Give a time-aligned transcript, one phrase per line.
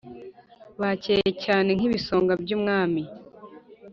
[0.81, 3.01] Bacyeye cyane nk’ibisonga by’umwami